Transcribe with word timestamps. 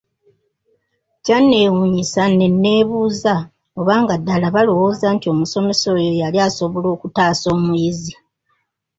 Kyanneewuunyisa 1.23 2.23
ne 2.29 2.47
nneebuuza 2.53 3.35
oba 3.79 3.93
nga 4.03 4.15
ddala 4.21 4.47
balowooza 4.55 5.07
nti 5.15 5.25
omusomesa 5.33 5.85
oyo 5.95 6.11
yali 6.21 6.37
asobola 6.47 6.87
okutaasa 6.95 7.47
omuyizi. 7.55 8.13